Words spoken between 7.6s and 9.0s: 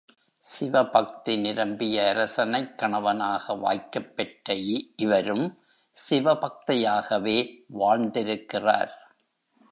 வாழ்ந்திருக்கிறார்.